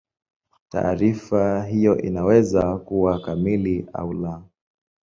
Taarifa 0.69 1.63
hiyo 1.63 2.01
inaweza 2.01 2.77
kuwa 2.77 3.21
kamili 3.21 3.89
au 3.93 4.13
la. 4.13 4.41